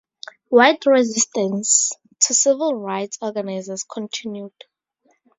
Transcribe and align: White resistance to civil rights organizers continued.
White 0.49 0.87
resistance 0.87 1.91
to 2.21 2.33
civil 2.33 2.73
rights 2.73 3.19
organizers 3.21 3.83
continued. 3.83 4.51